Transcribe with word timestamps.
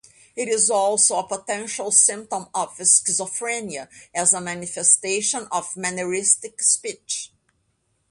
It 0.35 0.47
is 0.49 0.71
also 0.71 1.17
a 1.19 1.27
potential 1.27 1.91
symptom 1.91 2.47
of 2.55 2.69
schizophrenia, 2.75 3.87
as 4.15 4.33
a 4.33 4.41
manifestation 4.41 5.45
of 5.51 5.75
manneristic 5.75 6.59
speech. 6.61 7.31